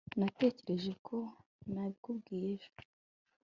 Natekereje 0.19 0.91
ko 1.07 1.17
nabikubwiye 1.71 2.45
ejo 2.55 2.69